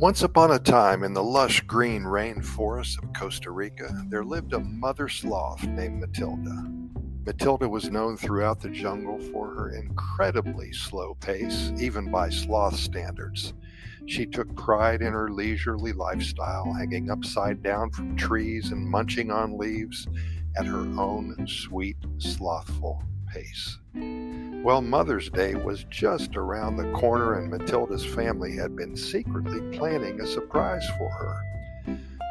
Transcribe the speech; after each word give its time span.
Once 0.00 0.22
upon 0.22 0.50
a 0.52 0.58
time, 0.58 1.02
in 1.02 1.12
the 1.12 1.22
lush 1.22 1.60
green 1.60 2.04
rainforests 2.04 2.96
of 3.02 3.12
Costa 3.12 3.50
Rica, 3.50 4.02
there 4.08 4.24
lived 4.24 4.54
a 4.54 4.58
mother 4.58 5.10
sloth 5.10 5.62
named 5.64 6.00
Matilda. 6.00 6.64
Matilda 7.26 7.68
was 7.68 7.90
known 7.90 8.16
throughout 8.16 8.60
the 8.60 8.70
jungle 8.70 9.18
for 9.30 9.54
her 9.54 9.76
incredibly 9.76 10.72
slow 10.72 11.12
pace, 11.16 11.70
even 11.78 12.10
by 12.10 12.30
sloth 12.30 12.76
standards. 12.76 13.52
She 14.06 14.24
took 14.24 14.56
pride 14.56 15.02
in 15.02 15.12
her 15.12 15.30
leisurely 15.30 15.92
lifestyle, 15.92 16.72
hanging 16.72 17.10
upside 17.10 17.62
down 17.62 17.90
from 17.90 18.16
trees 18.16 18.72
and 18.72 18.88
munching 18.88 19.30
on 19.30 19.58
leaves 19.58 20.08
at 20.56 20.64
her 20.64 20.80
own 20.98 21.46
sweet, 21.46 21.98
slothful 22.16 23.02
pace. 23.30 23.79
Well, 23.94 24.82
Mother's 24.82 25.30
Day 25.30 25.54
was 25.54 25.84
just 25.84 26.36
around 26.36 26.76
the 26.76 26.92
corner, 26.92 27.34
and 27.34 27.50
Matilda's 27.50 28.04
family 28.04 28.54
had 28.56 28.76
been 28.76 28.96
secretly 28.96 29.76
planning 29.76 30.20
a 30.20 30.26
surprise 30.26 30.86
for 30.98 31.08
her. 31.08 31.42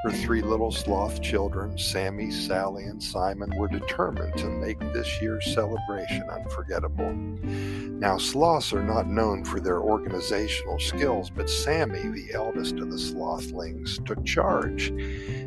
Her 0.03 0.11
three 0.11 0.41
little 0.41 0.71
sloth 0.71 1.21
children, 1.21 1.77
Sammy, 1.77 2.31
Sally, 2.31 2.85
and 2.85 3.03
Simon, 3.03 3.53
were 3.57 3.67
determined 3.67 4.37
to 4.37 4.47
make 4.47 4.79
this 4.79 5.21
year's 5.21 5.53
celebration 5.53 6.23
unforgettable. 6.29 7.11
Now, 7.13 8.17
sloths 8.17 8.71
are 8.71 8.83
not 8.83 9.07
known 9.07 9.43
for 9.43 9.59
their 9.59 9.81
organizational 9.81 10.79
skills, 10.79 11.29
but 11.29 11.49
Sammy, 11.49 12.07
the 12.07 12.31
eldest 12.33 12.75
of 12.75 12.89
the 12.89 12.97
slothlings, 12.97 14.05
took 14.05 14.23
charge. 14.23 14.93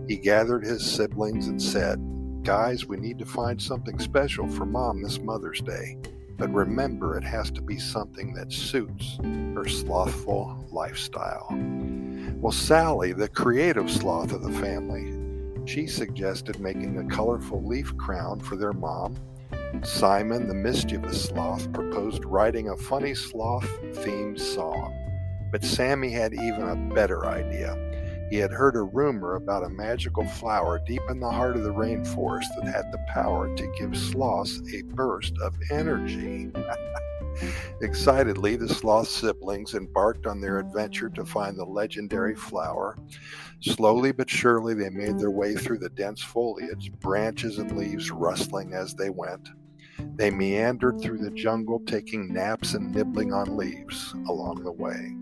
He 0.07 0.17
gathered 0.17 0.65
his 0.65 0.85
siblings 0.85 1.47
and 1.47 1.63
said, 1.63 1.99
Guys, 2.43 2.87
we 2.87 2.97
need 2.97 3.21
to 3.21 3.25
find 3.25 3.63
something 3.63 4.01
special 4.01 4.49
for 4.49 4.67
Mom 4.67 5.01
this 5.01 5.21
Mother's 5.21 5.61
Day. 5.61 5.97
But 6.37 6.53
remember, 6.53 7.17
it 7.17 7.23
has 7.23 7.53
to 7.53 7.63
be 7.63 7.79
something 7.79 8.35
that 8.35 8.53
suits 8.53 9.17
her 9.55 9.69
slothful 9.69 10.67
lifestyle. 10.73 11.47
Well, 12.41 12.51
Sally, 12.51 13.13
the 13.13 13.29
creative 13.29 13.89
sloth 13.89 14.33
of 14.33 14.43
the 14.43 14.51
family, 14.59 15.17
she 15.67 15.87
suggested 15.87 16.59
making 16.59 16.99
a 16.99 17.15
colorful 17.15 17.65
leaf 17.65 17.97
crown 17.97 18.41
for 18.41 18.57
their 18.57 18.73
mom. 18.73 19.17
Simon, 19.85 20.49
the 20.49 20.55
mischievous 20.55 21.27
sloth, 21.27 21.73
proposed 21.73 22.25
writing 22.25 22.71
a 22.71 22.77
funny 22.77 23.15
sloth 23.15 23.71
themed 23.93 24.41
song. 24.41 24.93
But 25.53 25.63
Sammy 25.63 26.11
had 26.11 26.35
even 26.35 26.69
a 26.69 26.95
better 26.95 27.25
idea. 27.25 27.92
He 28.33 28.39
had 28.39 28.51
heard 28.51 28.77
a 28.77 28.83
rumor 28.83 29.35
about 29.35 29.63
a 29.63 29.69
magical 29.69 30.25
flower 30.25 30.81
deep 30.87 31.03
in 31.11 31.21
the 31.21 31.31
heart 31.31 31.55
of 31.55 31.65
the 31.65 31.75
rainforest 31.75 32.47
that 32.57 32.65
had 32.65 32.91
the 32.91 33.05
power 33.07 33.55
to 33.55 33.75
give 33.79 33.95
sloths 33.95 34.63
a 34.73 34.81
burst 34.95 35.35
of 35.43 35.55
energy. 35.71 36.51
Excitedly, 37.83 38.57
the 38.57 38.71
sloth 38.71 39.09
siblings 39.09 39.75
embarked 39.75 40.27
on 40.27 40.41
their 40.41 40.59
adventure 40.59 41.11
to 41.11 41.27
find 41.27 41.59
the 41.59 41.67
legendary 41.67 42.35
flower. 42.35 42.97
Slowly 43.61 44.13
but 44.13 44.31
surely, 44.31 44.73
they 44.73 44.89
made 44.89 45.19
their 45.19 45.31
way 45.31 45.55
through 45.55 45.81
the 45.81 45.91
dense 45.91 46.23
foliage, 46.23 46.91
branches 47.01 47.59
and 47.59 47.77
leaves 47.77 48.11
rustling 48.11 48.73
as 48.73 48.95
they 48.95 49.11
went. 49.11 49.51
They 50.17 50.31
meandered 50.31 51.03
through 51.03 51.19
the 51.19 51.33
jungle, 51.33 51.81
taking 51.81 52.33
naps 52.33 52.73
and 52.73 52.95
nibbling 52.95 53.35
on 53.35 53.59
leaves 53.59 54.15
along 54.27 54.65
the 54.65 54.73
way. 54.73 55.22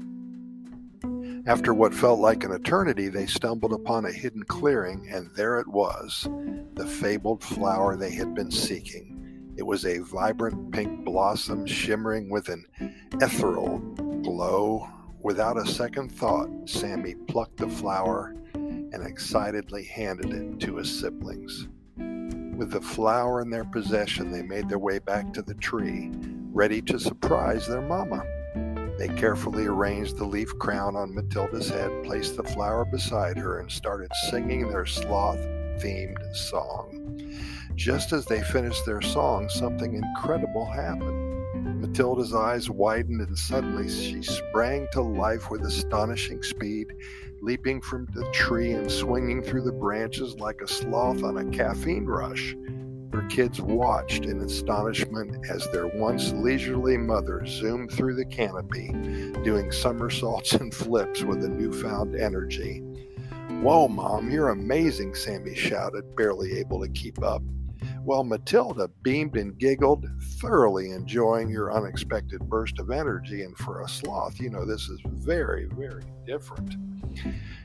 After 1.50 1.74
what 1.74 1.92
felt 1.92 2.20
like 2.20 2.44
an 2.44 2.52
eternity, 2.52 3.08
they 3.08 3.26
stumbled 3.26 3.72
upon 3.72 4.04
a 4.04 4.12
hidden 4.12 4.44
clearing, 4.44 5.08
and 5.10 5.28
there 5.34 5.58
it 5.58 5.66
was 5.66 6.28
the 6.76 6.86
fabled 6.86 7.42
flower 7.42 7.96
they 7.96 8.12
had 8.12 8.36
been 8.36 8.52
seeking. 8.52 9.52
It 9.56 9.64
was 9.64 9.84
a 9.84 9.98
vibrant 9.98 10.70
pink 10.70 11.04
blossom 11.04 11.66
shimmering 11.66 12.30
with 12.30 12.50
an 12.50 12.66
ethereal 13.14 13.78
glow. 14.22 14.88
Without 15.24 15.56
a 15.56 15.66
second 15.66 16.10
thought, 16.12 16.48
Sammy 16.66 17.16
plucked 17.16 17.56
the 17.56 17.68
flower 17.68 18.36
and 18.54 19.04
excitedly 19.04 19.82
handed 19.82 20.32
it 20.32 20.60
to 20.60 20.76
his 20.76 21.00
siblings. 21.00 21.66
With 21.96 22.70
the 22.70 22.80
flower 22.80 23.42
in 23.42 23.50
their 23.50 23.64
possession, 23.64 24.30
they 24.30 24.42
made 24.42 24.68
their 24.68 24.78
way 24.78 25.00
back 25.00 25.32
to 25.32 25.42
the 25.42 25.54
tree, 25.54 26.12
ready 26.52 26.80
to 26.82 27.00
surprise 27.00 27.66
their 27.66 27.82
mama. 27.82 28.22
They 29.00 29.08
carefully 29.08 29.64
arranged 29.64 30.18
the 30.18 30.26
leaf 30.26 30.58
crown 30.58 30.94
on 30.94 31.14
Matilda's 31.14 31.70
head, 31.70 32.04
placed 32.04 32.36
the 32.36 32.42
flower 32.42 32.84
beside 32.84 33.38
her, 33.38 33.58
and 33.58 33.72
started 33.72 34.10
singing 34.28 34.68
their 34.68 34.84
sloth 34.84 35.40
themed 35.78 36.36
song. 36.36 37.18
Just 37.74 38.12
as 38.12 38.26
they 38.26 38.42
finished 38.42 38.84
their 38.84 39.00
song, 39.00 39.48
something 39.48 39.94
incredible 39.94 40.66
happened. 40.66 41.80
Matilda's 41.80 42.34
eyes 42.34 42.68
widened, 42.68 43.22
and 43.22 43.38
suddenly 43.38 43.88
she 43.88 44.22
sprang 44.22 44.86
to 44.92 45.00
life 45.00 45.50
with 45.50 45.62
astonishing 45.62 46.42
speed, 46.42 46.88
leaping 47.40 47.80
from 47.80 48.06
the 48.12 48.30
tree 48.32 48.72
and 48.72 48.90
swinging 48.90 49.42
through 49.42 49.62
the 49.62 49.72
branches 49.72 50.34
like 50.34 50.60
a 50.60 50.68
sloth 50.68 51.22
on 51.22 51.38
a 51.38 51.56
caffeine 51.56 52.04
rush. 52.04 52.54
Her 53.12 53.22
kids 53.22 53.60
watched 53.60 54.24
in 54.24 54.40
astonishment 54.40 55.44
as 55.50 55.68
their 55.70 55.88
once 55.88 56.32
leisurely 56.32 56.96
mother 56.96 57.44
zoomed 57.44 57.90
through 57.90 58.14
the 58.14 58.24
canopy, 58.24 58.88
doing 59.42 59.72
somersaults 59.72 60.52
and 60.60 60.72
flips 60.72 61.22
with 61.24 61.44
a 61.44 61.48
newfound 61.48 62.14
energy. 62.14 62.78
Whoa, 63.62 63.88
Mom, 63.88 64.30
you're 64.30 64.50
amazing, 64.50 65.14
Sammy 65.14 65.54
shouted, 65.54 66.16
barely 66.16 66.58
able 66.58 66.80
to 66.80 66.88
keep 66.88 67.22
up. 67.22 67.42
While 68.04 68.24
Matilda 68.24 68.88
beamed 69.02 69.36
and 69.36 69.58
giggled, 69.58 70.06
thoroughly 70.40 70.92
enjoying 70.92 71.50
your 71.50 71.72
unexpected 71.72 72.40
burst 72.48 72.78
of 72.78 72.90
energy. 72.90 73.42
And 73.42 73.56
for 73.56 73.82
a 73.82 73.88
sloth, 73.88 74.40
you 74.40 74.50
know, 74.50 74.64
this 74.64 74.88
is 74.88 75.00
very, 75.06 75.66
very 75.66 76.04
different. 76.26 76.76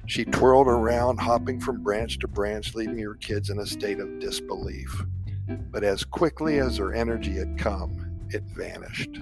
She 0.07 0.25
twirled 0.25 0.67
around, 0.67 1.19
hopping 1.19 1.59
from 1.59 1.83
branch 1.83 2.19
to 2.19 2.27
branch, 2.27 2.75
leaving 2.75 2.99
her 2.99 3.15
kids 3.15 3.49
in 3.49 3.59
a 3.59 3.65
state 3.65 3.99
of 3.99 4.19
disbelief. 4.19 5.05
But 5.47 5.83
as 5.83 6.03
quickly 6.03 6.59
as 6.59 6.77
her 6.77 6.93
energy 6.93 7.33
had 7.33 7.57
come, 7.57 8.27
it 8.29 8.43
vanished. 8.55 9.19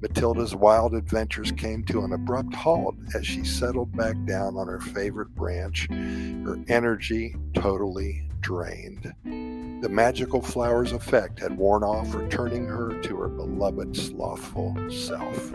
Matilda's 0.00 0.54
wild 0.54 0.94
adventures 0.94 1.52
came 1.52 1.84
to 1.84 2.02
an 2.02 2.12
abrupt 2.12 2.54
halt 2.54 2.96
as 3.14 3.24
she 3.24 3.44
settled 3.44 3.96
back 3.96 4.16
down 4.24 4.56
on 4.56 4.66
her 4.66 4.80
favorite 4.80 5.32
branch, 5.34 5.88
her 5.90 6.58
energy 6.68 7.36
totally 7.54 8.28
drained. 8.40 9.12
The 9.24 9.88
magical 9.88 10.42
flower's 10.42 10.92
effect 10.92 11.38
had 11.38 11.56
worn 11.56 11.84
off, 11.84 12.14
returning 12.14 12.66
her 12.66 13.00
to 13.00 13.16
her 13.16 13.28
beloved 13.28 13.96
slothful 13.96 14.76
self. 14.90 15.52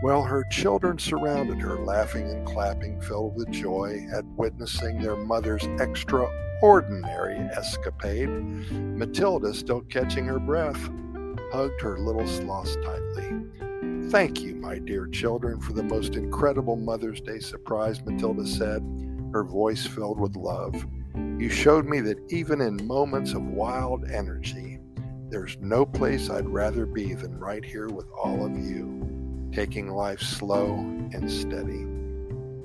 While 0.00 0.22
her 0.22 0.44
children 0.50 0.98
surrounded 0.98 1.58
her, 1.60 1.78
laughing 1.78 2.30
and 2.30 2.46
clapping, 2.46 3.00
filled 3.02 3.36
with 3.36 3.50
joy 3.50 4.06
at 4.12 4.24
witnessing 4.36 5.02
their 5.02 5.16
mother's 5.16 5.64
extraordinary 5.78 6.47
escapade. 7.56 8.28
Matilda, 8.70 9.54
still 9.54 9.82
catching 9.82 10.26
her 10.26 10.38
breath, 10.38 10.90
hugged 11.52 11.80
her 11.80 11.98
little 11.98 12.26
sloths 12.26 12.76
tightly. 12.76 14.08
Thank 14.10 14.42
you, 14.42 14.54
my 14.54 14.78
dear 14.78 15.06
children, 15.06 15.60
for 15.60 15.72
the 15.72 15.82
most 15.82 16.14
incredible 16.14 16.76
Mother's 16.76 17.20
Day 17.20 17.38
surprise, 17.40 18.04
Matilda 18.04 18.46
said, 18.46 18.82
her 19.32 19.44
voice 19.44 19.86
filled 19.86 20.18
with 20.18 20.34
love. 20.34 20.86
You 21.38 21.50
showed 21.50 21.86
me 21.86 22.00
that 22.00 22.18
even 22.30 22.60
in 22.60 22.86
moments 22.86 23.34
of 23.34 23.42
wild 23.42 24.04
energy, 24.10 24.78
there's 25.30 25.58
no 25.60 25.84
place 25.84 26.30
I'd 26.30 26.48
rather 26.48 26.86
be 26.86 27.12
than 27.14 27.38
right 27.38 27.64
here 27.64 27.88
with 27.88 28.06
all 28.10 28.46
of 28.46 28.56
you, 28.56 29.50
taking 29.52 29.90
life 29.90 30.20
slow 30.20 30.74
and 31.12 31.30
steady. 31.30 31.86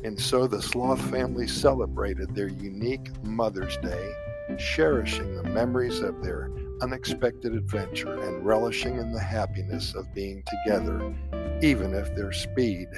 And 0.04 0.20
so 0.20 0.48
the 0.48 0.62
Sloth 0.62 1.02
family 1.10 1.48
celebrated 1.48 2.36
their 2.36 2.50
unique 2.50 3.10
Mother's 3.24 3.78
Day, 3.78 4.12
cherishing 4.58 5.36
the 5.36 5.44
memories 5.44 6.02
of 6.02 6.22
their 6.22 6.52
unexpected 6.82 7.54
adventure 7.54 8.22
and 8.22 8.46
relishing 8.46 8.98
in 8.98 9.14
the 9.14 9.22
happiness 9.22 9.96
of 9.96 10.14
being 10.14 10.44
together, 10.66 11.16
even 11.62 11.94
if 11.94 12.14
their 12.16 12.34
speed 12.34 12.90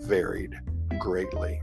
varied 0.00 0.54
greatly. 0.98 1.60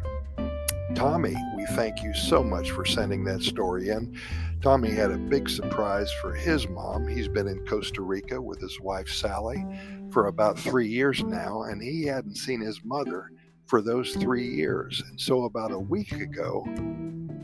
Tommy, 0.93 1.35
we 1.55 1.65
thank 1.67 2.03
you 2.03 2.13
so 2.13 2.43
much 2.43 2.69
for 2.69 2.85
sending 2.85 3.23
that 3.23 3.41
story 3.41 3.89
in. 3.89 4.15
Tommy 4.61 4.91
had 4.91 5.09
a 5.09 5.17
big 5.17 5.49
surprise 5.49 6.11
for 6.21 6.33
his 6.33 6.67
mom. 6.67 7.07
He's 7.07 7.27
been 7.27 7.47
in 7.47 7.65
Costa 7.65 8.03
Rica 8.03 8.39
with 8.39 8.61
his 8.61 8.79
wife 8.79 9.09
Sally 9.09 9.65
for 10.11 10.27
about 10.27 10.59
three 10.59 10.87
years 10.87 11.23
now, 11.23 11.63
and 11.63 11.81
he 11.81 12.03
hadn't 12.03 12.35
seen 12.35 12.61
his 12.61 12.83
mother 12.83 13.31
for 13.71 13.81
those 13.81 14.13
three 14.17 14.45
years. 14.45 15.01
And 15.07 15.17
so, 15.17 15.45
about 15.45 15.71
a 15.71 15.75
mm-hmm. 15.75 15.89
week 15.89 16.11
ago, 16.11 16.67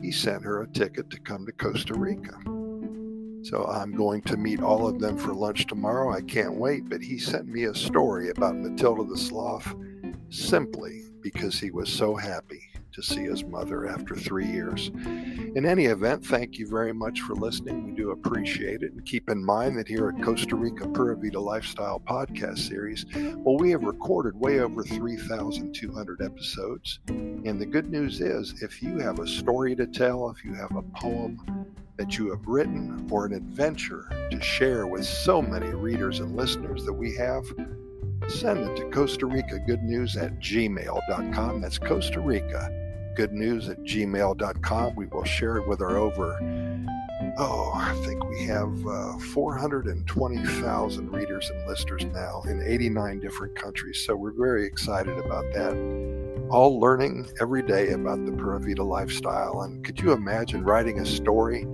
he 0.02 0.12
sent 0.12 0.44
her 0.44 0.62
a 0.62 0.68
ticket 0.68 1.10
to 1.10 1.20
come 1.22 1.46
to 1.46 1.54
Costa 1.54 1.94
Rica. 1.94 2.38
So 3.44 3.66
I'm 3.66 3.96
going 3.96 4.22
to 4.24 4.36
meet 4.36 4.62
all 4.62 4.90
of 4.90 5.00
them 5.00 5.18
for 5.18 5.34
lunch 5.34 5.68
tomorrow. 5.68 6.14
I 6.14 6.20
can't 6.20 6.56
wait. 6.56 6.90
But 6.90 7.02
he 7.02 7.18
sent 7.18 7.48
me 7.48 7.64
a 7.64 7.74
story 7.74 8.30
about 8.30 8.58
Matilda 8.58 9.06
the 9.06 9.18
Sloth 9.18 9.74
simply 10.30 11.06
because 11.22 11.62
he 11.62 11.72
was 11.72 11.88
so 11.88 12.14
happy 12.14 12.62
to 12.94 13.02
see 13.02 13.24
his 13.24 13.44
mother 13.44 13.88
after 13.88 14.16
three 14.16 14.46
years. 14.46 14.92
In 15.56 15.66
any 15.66 15.86
event, 15.86 16.26
thank 16.26 16.58
you 16.58 16.68
very 16.68 16.94
much 16.94 17.22
for 17.22 17.36
listening. 17.36 17.86
We 17.86 17.92
do 17.92 18.12
appreciate 18.12 18.82
it. 18.82 18.94
And 18.94 19.06
keep 19.06 19.30
in 19.30 19.44
mind 19.44 19.78
that 19.78 19.88
here 19.88 20.10
at 20.10 20.24
Costa 20.24 20.56
Rica 20.56 20.88
Pura 20.88 21.16
Vida 21.16 21.40
Lifestyle 21.40 22.00
Podcast 22.00 22.60
Series, 22.60 23.06
well, 23.16 23.58
we 23.58 23.72
have 23.72 23.84
recorded 23.84 24.36
way 24.36 24.60
over 24.60 24.84
3,200 24.84 26.22
episodes. 26.22 27.00
And 27.08 27.60
the 27.62 27.66
good 27.66 27.90
news 27.90 28.22
is, 28.22 28.62
if 28.62 28.82
you 28.82 29.00
have 29.00 29.20
a 29.20 29.28
story 29.28 29.76
to 29.76 29.88
tell, 29.88 30.30
if 30.30 30.44
you 30.44 30.54
have 30.54 30.76
a 30.76 30.82
poem, 30.82 31.40
that 31.98 32.18
you 32.18 32.30
have 32.30 32.46
written 32.46 33.08
or 33.12 33.26
an 33.26 33.34
adventure 33.34 34.08
to 34.32 34.40
share 34.40 34.86
with 34.86 35.04
so 35.04 35.42
many 35.42 35.68
readers 35.70 36.20
and 36.20 36.36
listeners 36.36 36.86
that 36.86 36.94
we 36.94 37.16
have, 37.16 37.44
send 38.30 38.60
it 38.60 38.76
to 38.78 38.90
Costa 38.90 39.26
Rica 39.26 39.60
Good 39.60 39.84
News 39.84 40.18
at 40.18 40.40
gmail.com. 40.40 41.62
That's 41.62 41.78
Costa 41.78 42.20
Rica 42.20 42.70
Good 43.16 43.34
News 43.34 43.70
at 43.70 43.80
gmail.com. 43.80 44.96
We 44.96 45.08
will 45.08 45.24
share 45.24 45.58
it 45.58 45.68
with 45.68 45.82
our 45.82 45.98
over, 45.98 46.38
oh, 47.38 47.72
I 47.74 47.94
think 48.06 48.24
we 48.30 48.46
have 48.46 48.86
uh, 48.86 49.18
420,000 49.18 51.12
readers 51.12 51.50
and 51.50 51.68
listeners 51.68 52.06
now 52.06 52.44
in 52.48 52.62
89 52.62 53.20
different 53.20 53.56
countries. 53.56 54.04
So 54.06 54.16
we're 54.16 54.32
very 54.32 54.66
excited 54.66 55.18
about 55.18 55.46
that. 55.54 56.48
All 56.50 56.80
learning 56.80 57.30
every 57.42 57.62
day 57.64 57.92
about 57.92 58.26
the 58.26 58.32
Pura 58.34 58.60
Vida 58.60 58.84
lifestyle. 58.84 59.62
And 59.62 59.84
could 59.84 60.00
you 60.00 60.12
imagine 60.12 60.64
writing 60.64 61.00
a 61.00 61.06
story? 61.06 61.66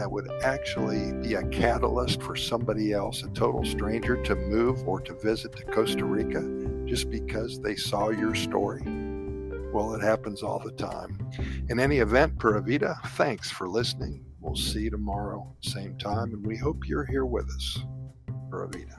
That 0.00 0.10
would 0.10 0.30
actually 0.42 1.12
be 1.20 1.34
a 1.34 1.46
catalyst 1.48 2.22
for 2.22 2.34
somebody 2.34 2.94
else, 2.94 3.22
a 3.22 3.28
total 3.28 3.62
stranger, 3.62 4.16
to 4.22 4.34
move 4.34 4.88
or 4.88 4.98
to 4.98 5.12
visit 5.12 5.54
to 5.54 5.62
Costa 5.64 6.06
Rica 6.06 6.40
just 6.86 7.10
because 7.10 7.60
they 7.60 7.76
saw 7.76 8.08
your 8.08 8.34
story? 8.34 8.80
Well, 9.74 9.92
it 9.94 10.00
happens 10.00 10.42
all 10.42 10.58
the 10.58 10.72
time. 10.72 11.18
In 11.68 11.78
any 11.78 11.98
event, 11.98 12.38
Pura 12.38 12.62
Vida, 12.62 12.98
thanks 13.08 13.50
for 13.50 13.68
listening. 13.68 14.24
We'll 14.40 14.56
see 14.56 14.84
you 14.84 14.90
tomorrow, 14.90 15.54
same 15.60 15.98
time, 15.98 16.32
and 16.32 16.46
we 16.46 16.56
hope 16.56 16.88
you're 16.88 17.04
here 17.04 17.26
with 17.26 17.50
us. 17.50 17.80
Pura 18.48 18.68
Vida. 18.68 18.96